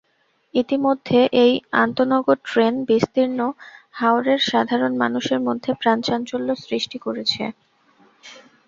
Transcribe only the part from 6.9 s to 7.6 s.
করেছে।